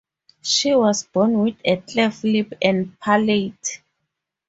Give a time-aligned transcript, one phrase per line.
[0.41, 3.83] She was born with a cleft lip and palate.